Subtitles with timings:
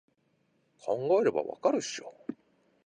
[0.79, 2.11] 考えればわかるでしょ